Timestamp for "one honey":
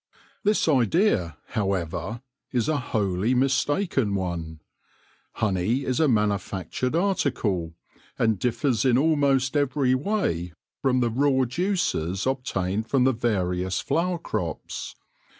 4.15-5.85